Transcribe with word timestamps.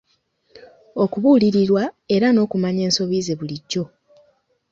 Okubuulirirwa 1.03 1.83
era 2.15 2.27
n'okumanya 2.31 2.81
ensobi 2.87 3.17
ze 3.25 3.33
bulijjo. 3.39 3.83